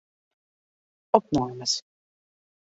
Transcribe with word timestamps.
Opnames. 1.19 1.77